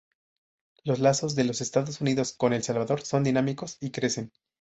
[0.83, 4.31] Los lazos de los Estados Unidos con El Salvador son dinámicos y crecen.